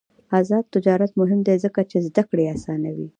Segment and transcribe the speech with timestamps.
[0.39, 3.07] آزاد تجارت مهم دی ځکه چې زدکړه اسانوي.